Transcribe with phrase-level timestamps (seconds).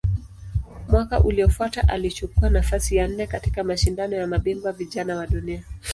[0.89, 5.63] Mwaka uliofuata alichukua nafasi ya nne katika Mashindano ya Mabingwa Vijana wa Dunia.